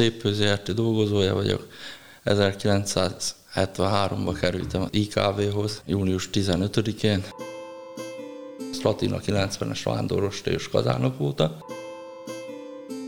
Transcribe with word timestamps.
Szép 0.00 0.22
ZRT 0.24 0.74
dolgozója 0.74 1.34
vagyok. 1.34 1.68
1973-ban 2.24 4.36
kerültem 4.40 4.82
az 4.82 4.88
IKV-hoz, 4.90 5.82
június 5.86 6.28
15-én. 6.32 7.24
Latina 8.82 9.18
90-es 9.26 9.80
vándorostélyos 9.84 10.68
kazánok 10.68 11.18
voltak. 11.18 11.64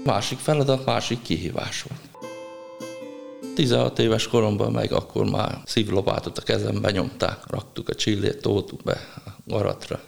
Másik 0.04 0.38
feladat, 0.38 0.86
másik 0.86 1.22
kihívás 1.22 1.82
volt. 1.82 2.00
16 3.54 3.98
éves 3.98 4.28
koromban 4.28 4.72
meg 4.72 4.92
akkor 4.92 5.30
már 5.30 5.58
szívlobátot 5.64 6.38
a 6.38 6.42
kezembe 6.42 6.90
nyomták, 6.90 7.50
raktuk 7.50 7.88
a 7.88 7.94
csillét, 7.94 8.40
toltuk 8.40 8.82
be 8.82 8.98
a 9.24 9.30
garatra. 9.46 10.00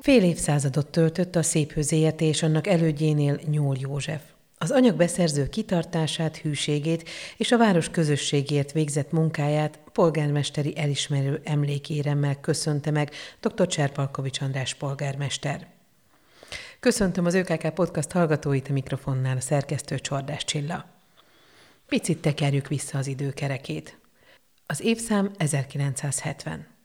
Fél 0.00 0.22
évszázadot 0.22 0.86
töltött 0.86 1.36
a 1.36 1.42
Szép 1.42 1.72
ZRT 1.76 2.20
és 2.20 2.42
annak 2.42 2.66
elődjénél 2.66 3.40
Nyúl 3.50 3.76
József. 3.80 4.22
Az 4.58 4.70
anyagbeszerző 4.70 5.48
kitartását, 5.48 6.36
hűségét 6.36 7.08
és 7.36 7.52
a 7.52 7.58
város 7.58 7.90
közösségért 7.90 8.72
végzett 8.72 9.12
munkáját 9.12 9.78
polgármesteri 9.92 10.76
elismerő 10.76 11.40
emlékéremmel 11.44 12.40
köszönte 12.40 12.90
meg 12.90 13.10
dr. 13.40 13.66
Cserpalkovics 13.66 14.40
András 14.40 14.74
polgármester. 14.74 15.66
Köszöntöm 16.80 17.24
az 17.24 17.34
ÖKK 17.34 17.74
Podcast 17.74 18.12
hallgatóit 18.12 18.68
a 18.68 18.72
mikrofonnál 18.72 19.36
a 19.36 19.40
szerkesztő 19.40 19.98
Csordás 19.98 20.44
Csilla. 20.44 20.84
Picit 21.86 22.20
tekerjük 22.20 22.68
vissza 22.68 22.98
az 22.98 23.06
időkerekét. 23.06 23.98
Az 24.66 24.80
évszám 24.80 25.30
1970. 25.36 26.77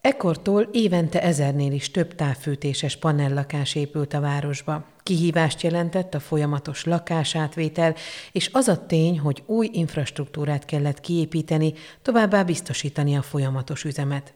Ekkortól 0.00 0.68
évente 0.72 1.22
ezernél 1.22 1.72
is 1.72 1.90
több 1.90 2.14
távfűtéses 2.14 2.96
panellakás 2.96 3.74
épült 3.74 4.14
a 4.14 4.20
városba. 4.20 4.84
Kihívást 5.02 5.62
jelentett 5.62 6.14
a 6.14 6.20
folyamatos 6.20 6.84
lakásátvétel, 6.84 7.94
és 8.32 8.50
az 8.52 8.68
a 8.68 8.86
tény, 8.86 9.18
hogy 9.18 9.42
új 9.46 9.68
infrastruktúrát 9.72 10.64
kellett 10.64 11.00
kiépíteni, 11.00 11.72
továbbá 12.02 12.42
biztosítani 12.42 13.16
a 13.16 13.22
folyamatos 13.22 13.84
üzemet. 13.84 14.34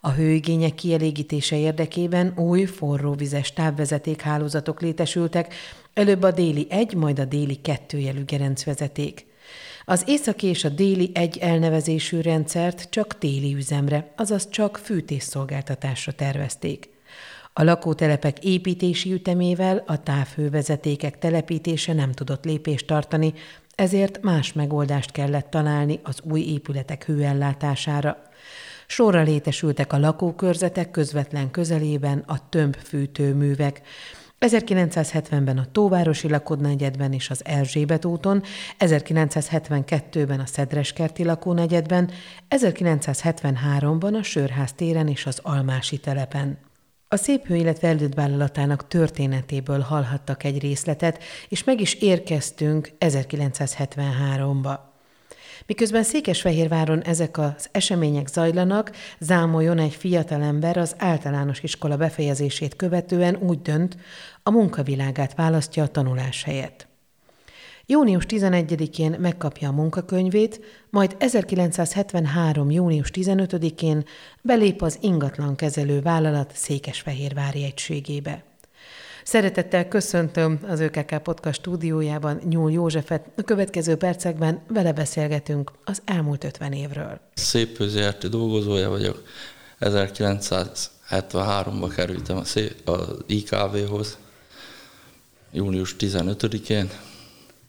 A 0.00 0.10
hőigények 0.10 0.74
kielégítése 0.74 1.56
érdekében 1.56 2.32
új 2.36 2.64
forróvizes 2.64 3.52
távvezetékhálózatok 3.52 4.80
létesültek, 4.80 5.54
előbb 5.94 6.22
a 6.22 6.30
déli 6.30 6.66
egy, 6.70 6.94
majd 6.94 7.18
a 7.18 7.24
déli 7.24 7.54
kettőjelű 7.54 8.24
gerencvezeték. 8.24 9.26
Az 9.86 10.02
északi 10.06 10.46
és 10.46 10.64
a 10.64 10.68
déli 10.68 11.10
egy 11.14 11.38
elnevezésű 11.38 12.20
rendszert 12.20 12.86
csak 12.90 13.18
téli 13.18 13.54
üzemre, 13.54 14.12
azaz 14.16 14.48
csak 14.48 14.76
fűtésszolgáltatásra 14.76 16.12
tervezték. 16.12 16.88
A 17.52 17.62
lakótelepek 17.62 18.44
építési 18.44 19.12
ütemével 19.12 19.82
a 19.86 20.02
távhővezetékek 20.02 21.18
telepítése 21.18 21.92
nem 21.92 22.12
tudott 22.12 22.44
lépést 22.44 22.86
tartani, 22.86 23.32
ezért 23.74 24.22
más 24.22 24.52
megoldást 24.52 25.10
kellett 25.10 25.50
találni 25.50 26.00
az 26.02 26.20
új 26.30 26.40
épületek 26.40 27.04
hőellátására. 27.04 28.22
Sorra 28.86 29.22
létesültek 29.22 29.92
a 29.92 29.98
lakókörzetek 29.98 30.90
közvetlen 30.90 31.50
közelében 31.50 32.22
a 32.26 32.48
tömbfűtőművek, 32.48 33.82
1970-ben 34.40 35.58
a 35.58 35.66
Tóvárosi 35.72 36.28
lakodnegyedben 36.28 37.12
és 37.12 37.30
az 37.30 37.44
Erzsébet 37.44 38.04
úton, 38.04 38.42
1972-ben 38.78 40.40
a 40.40 40.46
Szedreskerti 40.46 41.24
lakónegyedben, 41.24 42.10
1973-ban 42.50 44.18
a 44.18 44.22
Sörház 44.22 44.72
téren 44.72 45.08
és 45.08 45.26
az 45.26 45.40
Almási 45.42 45.98
telepen. 45.98 46.58
A 47.08 47.16
Széphő, 47.16 47.54
illetve 47.56 47.96
vállalatának 48.14 48.88
történetéből 48.88 49.80
hallhattak 49.80 50.44
egy 50.44 50.58
részletet, 50.58 51.22
és 51.48 51.64
meg 51.64 51.80
is 51.80 51.94
érkeztünk 51.94 52.90
1973-ba. 53.00 54.78
Miközben 55.66 56.02
Székesfehérváron 56.02 57.02
ezek 57.02 57.38
az 57.38 57.68
események 57.72 58.26
zajlanak, 58.26 58.90
zámoljon 59.18 59.78
egy 59.78 59.94
fiatalember 59.94 60.76
az 60.76 60.94
általános 60.98 61.62
iskola 61.62 61.96
befejezését 61.96 62.76
követően 62.76 63.36
úgy 63.36 63.62
dönt, 63.62 63.96
a 64.42 64.50
munkavilágát 64.50 65.34
választja 65.34 65.82
a 65.82 65.88
tanulás 65.88 66.42
helyett. 66.42 66.86
Június 67.86 68.24
11-én 68.28 69.16
megkapja 69.18 69.68
a 69.68 69.72
munkakönyvét, 69.72 70.60
majd 70.90 71.16
1973. 71.18 72.70
június 72.70 73.10
15-én 73.12 74.04
belép 74.42 74.82
az 74.82 74.98
ingatlan 75.00 75.56
kezelő 75.56 76.00
vállalat 76.00 76.52
Székesfehérvári 76.54 77.64
egységébe. 77.64 78.53
Szeretettel 79.24 79.88
köszöntöm 79.88 80.58
az 80.68 80.80
ÖKK 80.80 81.22
Podcast 81.22 81.60
stúdiójában 81.60 82.40
Nyúl 82.48 82.72
Józsefet. 82.72 83.26
A 83.36 83.42
következő 83.42 83.96
percekben 83.96 84.60
vele 84.68 84.92
beszélgetünk 84.92 85.72
az 85.84 86.02
elmúlt 86.04 86.44
50 86.44 86.72
évről. 86.72 87.20
Szép 87.34 87.76
ZRT 87.80 88.28
dolgozója 88.28 88.88
vagyok. 88.88 89.22
1973-ban 89.80 91.92
kerültem 91.94 92.36
az 92.36 92.60
IKV-hoz, 93.26 94.18
június 95.52 95.96
15-én. 95.98 96.90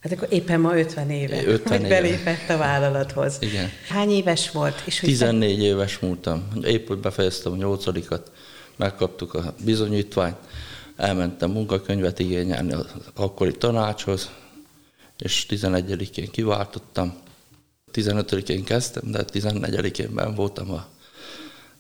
Hát 0.02 0.12
akkor 0.12 0.28
éppen 0.32 0.60
ma 0.60 0.78
50 0.78 1.10
éve, 1.10 1.46
50 1.46 1.78
hogy 1.78 1.86
éve. 1.86 2.02
belépett 2.02 2.50
a 2.50 2.58
vállalathoz. 2.58 3.38
Igen. 3.40 3.70
Hány 3.90 4.10
éves 4.10 4.52
volt? 4.52 4.82
És 4.86 5.00
hogy 5.00 5.10
14 5.10 5.62
éves 5.62 6.00
múltam. 6.00 6.48
Épp, 6.64 6.88
hogy 6.88 6.98
befejeztem 6.98 7.52
a 7.52 7.56
nyolcadikat, 7.56 8.32
megkaptuk 8.76 9.34
a 9.34 9.54
bizonyítványt, 9.64 10.38
elmentem 10.96 11.52
munkakönyvet 11.52 12.20
igényelni 12.20 12.74
az 12.74 12.86
akkori 13.14 13.52
tanácshoz, 13.52 14.30
és 15.18 15.46
11-én 15.50 16.32
kiváltottam. 16.32 17.14
15-én 17.94 18.64
kezdtem, 18.64 19.12
de 19.12 19.26
14-én 19.34 20.14
ben 20.14 20.36
voltam 20.36 20.72
a, 20.72 20.88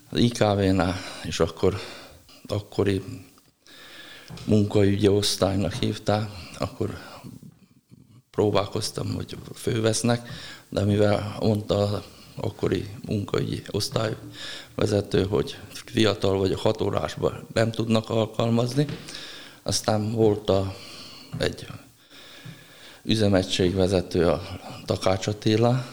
az 0.10 0.20
IKV-nál, 0.20 0.96
és 1.24 1.40
akkor 1.40 1.80
akkori 2.48 3.04
munkaügyi 4.46 5.08
osztálynak 5.08 5.74
hívták, 5.74 6.30
akkor 6.60 6.98
próbálkoztam, 8.32 9.14
hogy 9.14 9.38
fővesznek, 9.54 10.30
de 10.70 10.84
mivel 10.84 11.38
mondta 11.40 12.04
akkori 12.36 12.90
munkaügyi 13.06 13.62
osztályvezető, 13.72 15.26
hogy 15.26 15.58
fiatal 15.86 16.38
vagy 16.38 16.52
a 16.52 16.58
hat 16.58 16.82
órásban 16.82 17.48
nem 17.54 17.72
tudnak 17.72 18.10
alkalmazni, 18.10 18.86
aztán 19.64 20.12
volt 20.12 20.50
a, 20.50 20.76
egy 21.38 21.68
üzemegységvezető 23.04 24.28
a 24.28 24.42
Takács 24.86 25.28
Attila, 25.28 25.86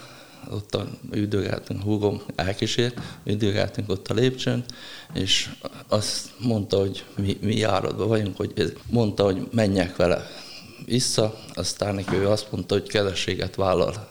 ott 0.50 0.76
üldögeltünk, 1.10 1.82
húgom 1.82 2.22
elkísért, 2.34 3.00
üldögeltünk 3.25 3.91
ott 3.91 4.08
a 4.08 4.14
lépcsőn, 4.14 4.64
és 5.14 5.50
azt 5.88 6.31
mondta, 6.38 6.78
hogy 6.78 7.04
mi, 7.16 7.38
mi 7.41 7.56
járatban 7.56 8.08
vagyunk, 8.08 8.36
hogy 8.36 8.76
mondta, 8.91 9.25
hogy 9.25 9.48
menjek 9.50 9.97
vele 9.97 10.26
vissza, 10.84 11.34
aztán 11.54 11.94
neki 11.94 12.16
ő 12.16 12.28
azt 12.28 12.52
mondta, 12.52 12.75
hogy 12.75 12.88
kezességet 12.88 13.54
vállal, 13.54 14.08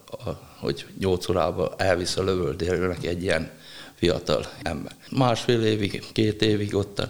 hogy 0.62 0.86
nyolc 1.00 1.30
órában 1.30 1.70
elvisz 1.78 2.18
a 2.18 2.24
lövöldérő 2.24 2.88
neki 2.88 3.08
egy 3.08 3.24
ilyen 3.24 3.52
fiatal 3.96 4.46
ember. 4.62 4.92
Másfél 5.12 5.64
évig, 5.64 6.04
két 6.12 6.42
évig 6.42 6.76
ott 6.76 7.02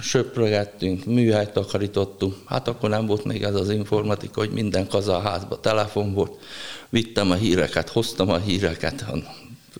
söprögettünk, 0.00 1.04
műhelyt 1.04 1.52
takarítottunk, 1.52 2.34
hát 2.46 2.68
akkor 2.68 2.88
nem 2.88 3.06
volt 3.06 3.24
még 3.24 3.42
ez 3.42 3.54
az 3.54 3.70
informatika, 3.70 4.40
hogy 4.40 4.50
minden 4.50 4.88
kazaházban 4.88 5.60
telefon 5.60 6.14
volt, 6.14 6.42
vittem 6.88 7.30
a 7.30 7.34
híreket, 7.34 7.88
hoztam 7.88 8.28
a 8.28 8.38
híreket, 8.38 9.00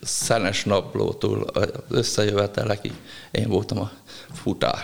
szenes 0.01 0.63
naplótól 0.63 1.41
az 1.41 1.69
összejövetelekig, 1.89 2.93
én 3.31 3.47
voltam 3.47 3.79
a 3.79 3.91
futár. 4.33 4.79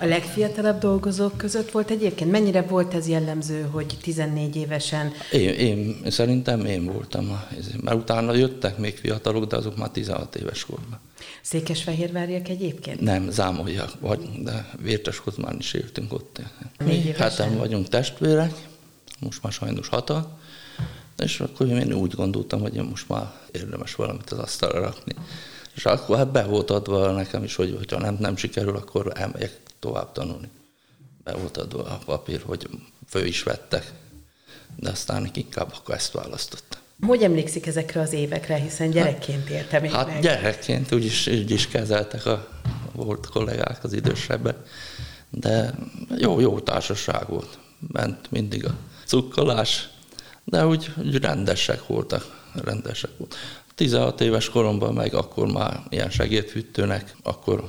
A 0.00 0.04
legfiatalabb 0.04 0.78
dolgozók 0.78 1.36
között 1.36 1.70
volt 1.70 1.90
egyébként? 1.90 2.30
Mennyire 2.30 2.62
volt 2.62 2.94
ez 2.94 3.08
jellemző, 3.08 3.68
hogy 3.70 3.98
14 4.02 4.56
évesen? 4.56 5.12
Én, 5.32 5.48
én 5.48 5.96
szerintem 6.08 6.64
én 6.64 6.84
voltam, 6.84 7.40
mert 7.80 7.96
utána 7.96 8.34
jöttek 8.34 8.78
még 8.78 8.96
fiatalok, 8.96 9.44
de 9.44 9.56
azok 9.56 9.76
már 9.76 9.90
16 9.90 10.36
éves 10.36 10.64
korban. 10.64 11.00
Székesfehérváriak 11.42 12.48
egyébként? 12.48 13.00
Nem, 13.00 13.30
zámoljak 13.30 13.92
vagy, 14.00 14.20
de 14.42 14.70
Vérteskozmán 14.82 15.56
is 15.58 15.72
éltünk 15.72 16.12
ott. 16.12 16.40
Mi 16.84 17.12
heten 17.18 17.56
vagyunk 17.56 17.88
testvérek, 17.88 18.52
most 19.20 19.42
már 19.42 19.52
sajnos 19.52 19.88
hatan, 19.88 20.38
és 21.18 21.40
akkor 21.40 21.66
én 21.66 21.92
úgy 21.92 22.14
gondoltam, 22.14 22.60
hogy 22.60 22.74
én 22.74 22.82
most 22.82 23.08
már 23.08 23.32
érdemes 23.52 23.94
valamit 23.94 24.30
az 24.30 24.38
asztalra 24.38 24.80
rakni. 24.80 25.14
És 25.74 25.84
akkor 25.84 26.16
hát 26.16 26.32
be 26.32 26.44
volt 26.44 26.70
adva 26.70 27.12
nekem 27.12 27.44
is, 27.44 27.54
hogy 27.54 27.86
ha 27.90 27.98
nem, 27.98 28.16
nem 28.20 28.36
sikerül, 28.36 28.76
akkor 28.76 29.12
elmegyek 29.14 29.60
tovább 29.78 30.12
tanulni. 30.12 30.48
Be 31.24 31.32
volt 31.32 31.56
adva 31.56 31.82
a 31.82 31.98
papír, 32.04 32.42
hogy 32.46 32.68
fő 33.08 33.26
is 33.26 33.42
vettek, 33.42 33.92
de 34.76 34.90
aztán 34.90 35.30
inkább 35.34 35.72
akkor 35.78 35.94
ezt 35.94 36.12
választottam. 36.12 36.80
Hogy 37.06 37.22
emlékszik 37.22 37.66
ezekre 37.66 38.00
az 38.00 38.12
évekre, 38.12 38.56
hiszen 38.56 38.90
gyerekként 38.90 39.48
éltem 39.50 39.82
még 39.82 39.90
Hát 39.90 40.06
meg. 40.06 40.20
gyerekként 40.20 40.92
úgy 40.92 41.04
is, 41.04 41.26
úgy 41.26 41.50
is 41.50 41.68
kezeltek 41.68 42.26
a 42.26 42.48
volt 42.92 43.26
kollégák, 43.26 43.84
az 43.84 43.92
idősebbek, 43.92 44.56
de 45.30 45.74
jó, 46.18 46.40
jó 46.40 46.60
társaság 46.60 47.28
volt. 47.28 47.58
ment 47.92 48.30
mindig 48.30 48.66
a 48.66 48.74
cukkolás, 49.04 49.88
de 50.48 50.66
úgy, 50.66 50.92
úgy 50.96 51.16
rendesek 51.16 51.86
voltak, 51.86 52.50
rendesek 52.54 53.10
voltak. 53.16 53.38
16 53.74 54.20
éves 54.20 54.48
koromban 54.48 54.94
meg 54.94 55.14
akkor 55.14 55.52
már 55.52 55.82
ilyen 55.88 56.10
segédfűtőnek, 56.10 57.16
akkor 57.22 57.68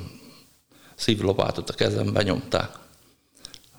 szívlopátot 0.96 1.70
a 1.70 1.74
kezembe 1.74 2.24
nyomták. 2.24 2.78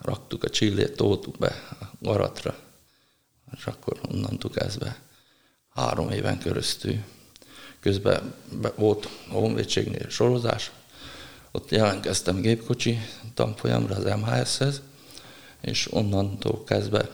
Raktuk 0.03 0.45
a 0.45 0.51
csillét, 0.51 0.97
toltuk 0.97 1.39
be 1.39 1.63
a 1.81 1.85
garatra, 2.01 2.55
és 3.57 3.67
akkor 3.67 4.01
onnantól 4.09 4.51
kezdve 4.51 5.01
három 5.75 6.11
éven 6.11 6.39
köröztül. 6.39 6.97
Közben 7.81 8.35
volt 8.77 9.09
a 9.29 9.33
honvédségnél 9.33 10.09
sorozás, 10.09 10.71
ott 11.51 11.71
jelentkeztem 11.71 12.41
gépkocsi 12.41 12.99
tanfolyamra 13.35 13.97
az 13.97 14.05
MHS-hez, 14.05 14.83
és 15.61 15.93
onnantól 15.93 16.65
kezdve, 16.65 17.09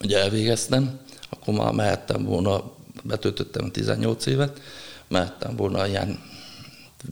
hogy 0.00 0.12
elvégeztem, 0.12 1.00
akkor 1.30 1.54
már 1.54 1.72
mehettem 1.72 2.24
volna, 2.24 2.72
betöltöttem 3.02 3.70
18 3.70 4.26
évet, 4.26 4.60
mehettem 5.08 5.56
volna 5.56 5.86
ilyen 5.86 6.22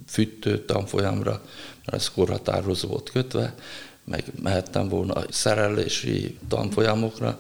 fűtő 0.06 0.64
tanfolyamra, 0.64 1.31
mert 1.85 1.96
ez 1.96 2.11
korhatárhoz 2.11 2.82
volt 2.82 3.11
kötve, 3.11 3.55
meg 4.05 4.25
mehettem 4.43 4.88
volna 4.88 5.23
szerelési 5.31 6.38
tanfolyamokra. 6.49 7.38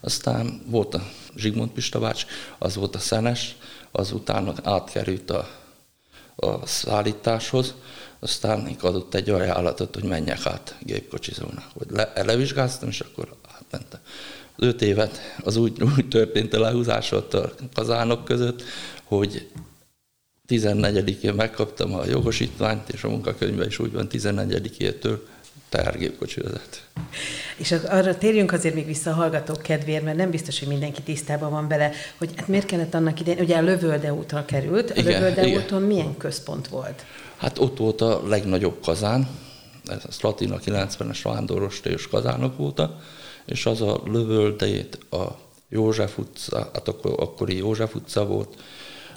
Aztán 0.00 0.62
volt 0.66 0.94
a 0.94 1.02
Zsigmond 1.36 1.70
Pista 1.70 1.98
bács, 1.98 2.26
az 2.58 2.74
volt 2.74 2.94
a 2.94 2.98
szenes, 2.98 3.56
azután 3.90 4.54
átkerült 4.62 5.30
a, 5.30 5.48
a 6.36 6.66
szállításhoz, 6.66 7.74
aztán 8.18 8.76
adott 8.80 9.14
egy 9.14 9.30
ajánlatot, 9.30 9.94
hogy 9.94 10.04
menjek 10.04 10.46
át 10.46 10.76
gépkocsizónak. 10.80 11.70
Hogy 11.72 11.86
le, 11.90 12.12
levizsgáztam, 12.14 12.88
és 12.88 13.00
akkor 13.00 13.34
átmentem. 13.54 14.00
Az 14.56 14.66
öt 14.66 14.82
évet 14.82 15.20
az 15.42 15.56
úgy, 15.56 15.82
úgy 15.96 16.08
történt 16.08 16.54
a 16.54 16.60
lehúzás 16.60 17.12
ott 17.12 17.34
a 17.34 17.52
kazánok 17.74 18.24
között, 18.24 18.62
hogy 19.04 19.48
14-én 20.48 21.34
megkaptam 21.34 21.94
a 21.94 22.04
jogosítványt, 22.04 22.88
és 22.88 23.04
a 23.04 23.08
munkakönyvben 23.08 23.66
is 23.66 23.78
úgy 23.78 23.92
van 23.92 24.06
14-től 24.10 25.18
tehergépkocsi 25.68 26.40
vezet. 26.40 26.86
És 27.56 27.72
arra 27.72 28.18
térjünk 28.18 28.52
azért 28.52 28.74
még 28.74 28.86
vissza 28.86 29.10
a 29.10 29.14
hallgatók 29.14 29.62
kedvéért, 29.62 30.04
mert 30.04 30.16
nem 30.16 30.30
biztos, 30.30 30.58
hogy 30.58 30.68
mindenki 30.68 31.02
tisztában 31.02 31.50
van 31.50 31.68
bele, 31.68 31.90
hogy 32.18 32.30
hát 32.36 32.48
miért 32.48 32.66
kellett 32.66 32.94
annak 32.94 33.20
idején, 33.20 33.40
ugye 33.40 33.56
a 33.56 33.62
Lövölde 33.62 34.12
útra 34.12 34.44
került, 34.44 34.90
a 34.90 34.94
igen, 34.96 35.12
Lövölde 35.12 35.46
igen. 35.46 35.62
úton 35.62 35.82
milyen 35.82 36.16
központ 36.16 36.68
volt? 36.68 37.04
Hát 37.36 37.58
ott 37.58 37.78
volt 37.78 38.00
a 38.00 38.22
legnagyobb 38.26 38.80
kazán, 38.82 39.28
ez 39.86 40.02
a 40.08 40.12
Stratina 40.12 40.58
90-es 40.64 41.18
vándorostélyos 41.22 42.08
kazánok 42.08 42.56
voltak, 42.56 43.02
és 43.46 43.66
az 43.66 43.80
a 43.80 44.00
lövöldejét 44.04 44.98
a 45.10 45.38
József 45.68 46.18
utca, 46.18 46.70
hát 46.72 46.88
akkor, 46.88 47.14
akkori 47.18 47.56
József 47.56 47.94
utca 47.94 48.26
volt, 48.26 48.54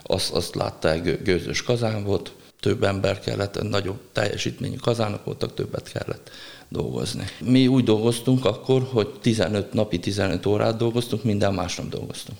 azt, 0.03 0.31
azt 0.31 0.55
látták, 0.55 1.23
gőzös 1.23 1.63
kazán 1.63 2.03
volt, 2.03 2.31
több 2.59 2.83
ember 2.83 3.19
kellett, 3.19 3.61
nagyobb 3.61 3.99
teljesítményű 4.11 4.75
kazánok 4.75 5.25
voltak, 5.25 5.53
többet 5.53 5.91
kellett 5.91 6.29
dolgozni. 6.69 7.25
Mi 7.39 7.67
úgy 7.67 7.83
dolgoztunk 7.83 8.45
akkor, 8.45 8.87
hogy 8.91 9.09
15 9.21 9.73
napi 9.73 9.99
15 9.99 10.45
órát 10.45 10.77
dolgoztunk, 10.77 11.23
minden 11.23 11.53
másnap 11.53 11.89
dolgoztunk. 11.89 12.37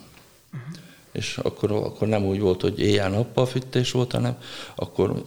Uh-huh. 0.54 0.74
És 1.12 1.38
akkor, 1.38 1.72
akkor 1.72 2.08
nem 2.08 2.26
úgy 2.26 2.40
volt, 2.40 2.62
hogy 2.62 2.80
éjjel-nappal 2.80 3.46
fűtés 3.46 3.92
volt, 3.92 4.12
hanem 4.12 4.38
akkor 4.76 5.24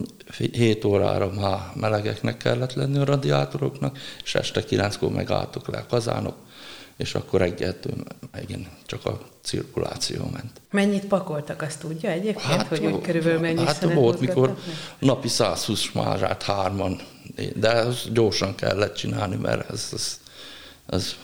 7 0.52 0.84
órára 0.84 1.30
már 1.30 1.72
melegeknek 1.74 2.36
kellett 2.36 2.72
lenni 2.72 2.98
a 2.98 3.04
radiátoroknak, 3.04 3.98
és 4.24 4.34
este 4.34 4.64
9-kor 4.68 5.10
meg 5.10 5.30
álltok 5.30 5.68
le 5.68 5.78
a 5.78 5.86
kazánok, 5.88 6.36
és 6.96 7.14
akkor 7.14 7.40
reggeltől 7.40 7.94
megint 8.32 8.68
csak 8.86 9.06
a 9.06 9.20
cirkuláció 9.42 10.28
ment. 10.32 10.60
Mennyit 10.70 11.04
pakoltak, 11.04 11.62
azt 11.62 11.80
tudja 11.80 12.10
egyébként, 12.10 12.46
hát, 12.46 12.66
hogy 12.66 12.84
úgy 12.84 13.00
körülbelül 13.00 13.40
mennyi 13.40 13.64
Hát 13.64 13.92
volt, 13.92 14.20
mikor 14.20 14.56
napi 14.98 15.28
120 15.28 15.90
mázsát 15.92 16.42
hárman, 16.42 17.00
de 17.54 17.70
ez 17.70 18.02
gyorsan 18.12 18.54
kellett 18.54 18.94
csinálni, 18.94 19.36
mert 19.36 19.70
ez, 19.70 19.88
ez, 19.92 20.20
ez 20.86 21.14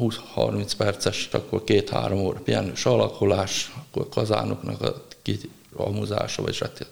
20-30 0.00 0.72
perces, 0.76 1.28
akkor 1.32 1.64
két-három 1.64 2.18
óra 2.18 2.40
pihenős 2.40 2.86
alakulás, 2.86 3.72
akkor 3.76 4.02
a 4.02 4.14
kazánoknak 4.14 4.80
a 4.80 5.04
kialmuzása, 5.22 6.42
vagy 6.42 6.58
hát 6.58 6.86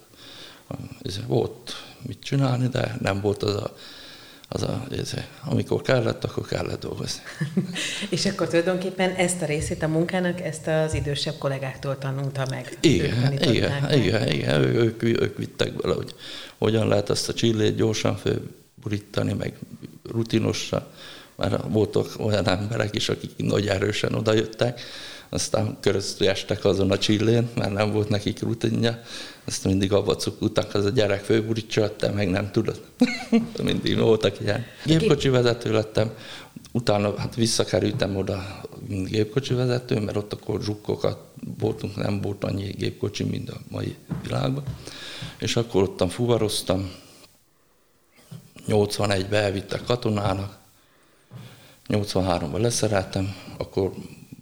ez 1.02 1.20
volt 1.26 1.84
mit 2.02 2.19
csinálni, 2.22 2.69
de 2.69 2.96
nem 3.00 3.20
volt 3.20 3.43
az 3.43 3.55
a 3.55 3.75
az 4.52 4.62
a, 4.62 4.87
ez, 4.91 5.14
amikor 5.44 5.82
kellett, 5.82 6.25
akkor 6.25 6.47
kellett 6.47 6.81
dolgozni. 6.81 7.20
és 8.11 8.26
akkor 8.26 8.49
tulajdonképpen 8.49 9.11
ezt 9.11 9.43
a 9.43 9.47
részét 9.47 9.82
a 9.82 9.88
munkának, 9.88 10.41
ezt 10.41 10.67
az 10.67 10.94
idősebb 10.94 11.38
kollégáktól 11.38 11.99
tanulta 11.99 12.47
meg? 12.50 12.79
Igen, 12.81 13.32
igen, 13.32 13.82
meg. 13.82 13.99
igen, 13.99 14.29
igen, 14.29 14.62
ők, 14.62 15.02
ők, 15.02 15.20
ők 15.23 15.37
vittek 15.37 15.76
bele, 15.76 15.94
hogy 15.94 16.14
hogyan 16.58 16.88
lehet 16.88 17.11
ezt 17.11 17.29
a 17.29 17.35
csillét 17.35 17.76
gyorsan 17.76 18.17
fölburítani, 18.17 19.32
meg 19.32 19.55
rutinosra, 20.11 20.93
mert 21.37 21.64
voltak 21.69 22.06
olyan 22.19 22.49
emberek 22.49 22.94
is, 22.94 23.08
akik 23.08 23.31
nagy 23.37 23.67
erősen 23.67 24.14
odajöttek, 24.14 24.81
aztán 25.31 25.77
köröztül 25.81 26.29
estek 26.29 26.65
azon 26.65 26.91
a 26.91 26.99
csillén, 26.99 27.49
mert 27.55 27.73
nem 27.73 27.93
volt 27.93 28.09
nekik 28.09 28.43
rutinja, 28.43 29.00
ezt 29.44 29.65
mindig 29.65 29.93
abba 29.93 30.17
cukultak, 30.17 30.75
az 30.75 30.85
a 30.85 30.91
gyerek 30.91 31.25
főburítsa, 31.25 31.97
te 31.97 32.11
meg 32.11 32.31
nem 32.31 32.50
tudod. 32.50 32.81
mindig 33.62 33.99
voltak 33.99 34.41
ilyen. 34.41 34.65
Gépkocsi 34.85 35.29
vezető 35.29 35.73
lettem, 35.73 36.12
utána 36.73 37.19
hát 37.19 37.35
visszakerültem 37.35 38.17
oda, 38.17 38.61
mint 38.87 39.09
gépkocsi 39.09 39.55
vezető, 39.55 40.00
mert 40.00 40.17
ott 40.17 40.32
akkor 40.32 40.62
zsukkokat 40.62 41.19
voltunk, 41.59 41.97
nem 41.97 42.21
volt 42.21 42.44
annyi 42.44 42.71
gépkocsi, 42.71 43.25
mint 43.25 43.50
a 43.50 43.61
mai 43.69 43.97
világban. 44.23 44.62
És 45.38 45.56
akkor 45.56 45.82
ottan 45.82 46.09
fuvaroztam, 46.09 46.91
81-ben 48.69 49.43
elvittek 49.43 49.85
katonának, 49.85 50.59
83-ban 51.88 52.61
leszereltem, 52.61 53.35
akkor 53.59 53.93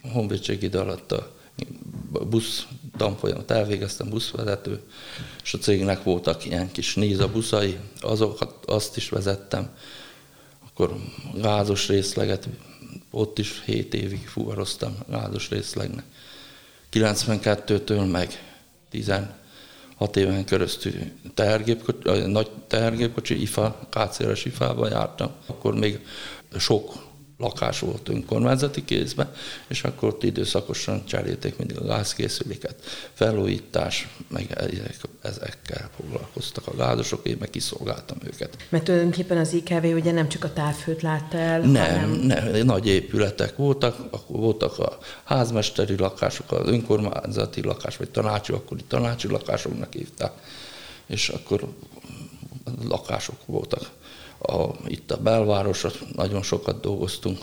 honvédség 0.03 0.63
ide 0.63 0.79
alatt 0.79 1.13
a 1.13 1.37
busz 2.31 2.67
tanfolyamot 2.97 3.51
elvégeztem, 3.51 4.09
buszvezető, 4.09 4.81
és 5.43 5.55
a 5.55 5.59
cégnek 5.59 6.03
voltak 6.03 6.45
ilyen 6.45 6.73
kis 6.73 6.95
néza 6.95 7.29
buszai, 7.29 7.79
azokat, 8.01 8.65
azt 8.67 8.97
is 8.97 9.09
vezettem. 9.09 9.71
Akkor 10.69 10.97
gázos 11.35 11.89
részleget, 11.89 12.49
ott 13.11 13.39
is 13.39 13.63
7 13.65 13.95
évig 13.95 14.29
fuvaroztam 14.29 14.97
gázos 15.09 15.49
részlegnek. 15.49 16.05
92-től 16.93 18.11
meg 18.11 18.43
16 18.91 20.17
éven 20.17 20.45
köröztül 20.45 20.93
tehergépkocsi, 21.35 22.21
nagy 22.27 22.51
tehergépkocsi, 22.67 23.41
IFA, 23.41 23.89
KCR-es 23.91 24.45
IFA-ba 24.45 24.89
jártam. 24.89 25.31
Akkor 25.47 25.75
még 25.75 26.07
sok 26.59 27.08
lakás 27.39 27.81
volt 27.81 28.09
önkormányzati 28.09 28.85
kézben, 28.85 29.33
és 29.69 29.83
akkor 29.83 30.09
ott 30.09 30.23
időszakosan 30.23 31.07
cserélték 31.07 31.57
mindig 31.57 31.79
a 31.79 31.85
gázkészüléket, 31.85 32.75
felújítás, 33.13 34.09
meg 34.29 34.59
ezekkel 35.23 35.91
foglalkoztak 35.97 36.67
a 36.67 36.75
gázosok, 36.75 37.27
én 37.27 37.37
meg 37.41 37.51
kiszolgáltam 37.51 38.19
őket. 38.25 38.57
Mert 38.69 38.85
tulajdonképpen 38.85 39.39
az 39.39 39.53
IKV 39.53 39.85
ugye 39.85 40.13
nem 40.13 40.29
csak 40.29 40.45
a 40.45 40.53
távfőt 40.53 41.03
látta 41.03 41.39
el, 41.39 41.61
Nem, 41.61 42.01
hanem... 42.01 42.11
nem 42.11 42.65
nagy 42.65 42.87
épületek 42.87 43.57
voltak, 43.57 43.99
akkor 44.11 44.37
voltak 44.37 44.79
a 44.79 44.99
házmesteri 45.25 45.97
lakások, 45.97 46.53
az 46.53 46.69
önkormányzati 46.69 47.63
lakás, 47.63 47.97
vagy 47.97 48.11
tanácsi, 48.11 48.53
akkori 48.53 48.85
tanácsi 48.89 49.29
lakásoknak 49.29 49.93
hívták, 49.93 50.33
és 51.07 51.29
akkor 51.29 51.69
lakások 52.89 53.47
voltak 53.47 53.91
a, 54.49 54.75
itt 54.87 55.11
a 55.11 55.17
belvárosra 55.17 55.91
nagyon 56.15 56.43
sokat 56.43 56.81
dolgoztunk, 56.81 57.39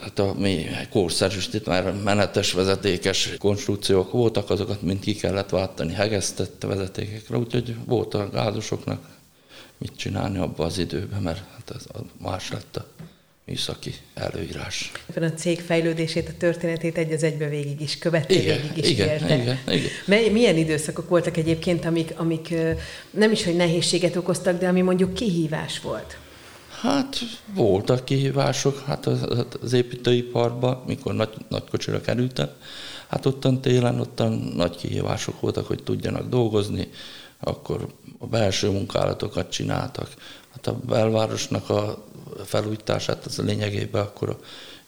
hát 0.00 0.18
a 0.18 0.34
mi 0.38 0.66
korszerűsített, 0.90 1.66
már 1.66 1.94
menetes 2.04 2.52
vezetékes 2.52 3.30
konstrukciók 3.38 4.12
voltak, 4.12 4.50
azokat 4.50 4.82
mind 4.82 5.00
ki 5.00 5.14
kellett 5.14 5.50
váltani 5.50 5.92
hegesztett 5.92 6.62
vezetékekre, 6.62 7.36
úgyhogy 7.36 7.74
volt 7.84 8.14
a 8.14 8.30
gázosoknak 8.30 9.12
mit 9.78 9.96
csinálni 9.96 10.38
abban 10.38 10.66
az 10.66 10.78
időben, 10.78 11.22
mert 11.22 11.42
hát 11.52 11.76
ez 11.76 11.84
más 12.22 12.50
lett 12.50 12.76
a 12.76 12.86
műszaki 13.46 13.94
előírás. 14.14 14.92
A 15.14 15.20
cég 15.20 15.60
fejlődését, 15.60 16.28
a 16.28 16.32
történetét 16.38 16.98
egy 16.98 17.12
az 17.12 17.22
egybe 17.22 17.48
végig 17.48 17.80
is 17.80 17.98
követte, 17.98 18.34
igen, 18.34 18.60
végig 18.60 18.84
is 18.84 18.90
igen, 18.90 19.24
igen, 19.24 19.40
igen, 19.40 19.58
igen. 20.06 20.32
Milyen 20.32 20.56
időszakok 20.56 21.08
voltak 21.08 21.36
egyébként, 21.36 21.84
amik, 21.84 22.12
amik 22.16 22.54
nem 23.10 23.32
is, 23.32 23.44
hogy 23.44 23.56
nehézséget 23.56 24.16
okoztak, 24.16 24.58
de 24.58 24.68
ami 24.68 24.80
mondjuk 24.80 25.14
kihívás 25.14 25.80
volt? 25.80 26.18
Hát 26.84 27.16
voltak 27.54 28.04
kihívások, 28.04 28.78
hát 28.78 29.06
az, 29.06 29.46
az 29.62 29.72
építőiparban, 29.72 30.82
mikor 30.86 31.14
nagy, 31.14 31.34
nagy 31.48 31.68
kocsira 31.70 32.00
kerültem, 32.00 32.48
hát 33.08 33.26
ottan 33.26 33.60
télen, 33.60 34.00
ottan 34.00 34.32
nagy 34.32 34.76
kihívások 34.76 35.40
voltak, 35.40 35.66
hogy 35.66 35.82
tudjanak 35.82 36.28
dolgozni, 36.28 36.90
akkor 37.40 37.88
a 38.18 38.26
belső 38.26 38.70
munkálatokat 38.70 39.50
csináltak. 39.50 40.08
Hát 40.52 40.66
a 40.66 40.76
belvárosnak 40.86 41.70
a 41.70 42.04
felújítását, 42.44 43.24
az 43.24 43.38
a 43.38 43.42
lényegében 43.42 44.02
akkor 44.02 44.28
a 44.28 44.38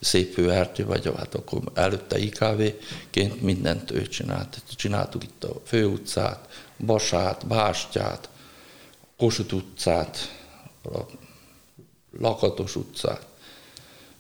szépfőertő, 0.01 0.85
vagy 0.85 1.13
hát 1.17 1.35
akkor 1.35 1.61
előtte 1.75 2.19
IKV-ként 2.19 3.43
mindent 3.43 3.91
ő 3.91 4.07
csinált. 4.07 4.63
Csináltuk 4.75 5.23
itt 5.23 5.45
a 5.45 5.61
főutcát, 5.65 6.49
Basát, 6.87 7.47
Bástyát, 7.47 8.29
Kossuth 9.17 9.55
utcát, 9.55 10.35
Lakatos 12.19 12.77
utcát, 12.77 13.27